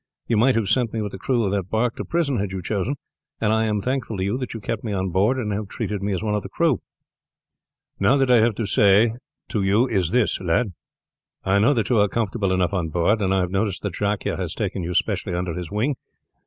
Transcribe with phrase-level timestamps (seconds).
[0.27, 2.63] You might have sent me with the crew of that bark to prison had you
[2.63, 2.95] chosen,
[3.39, 6.01] and I am thankful to you that you kept me on board and have treated
[6.01, 6.81] me as one of the crew."
[7.99, 9.13] "Now, what I have to say
[9.49, 10.73] to you is this lad:
[11.45, 14.23] I know that you are comfortable enough on board, and I have noticed that Jacques
[14.23, 15.95] here has taken you specially under his wing.